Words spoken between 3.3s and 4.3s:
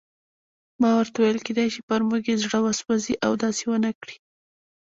داسې ونه کړي.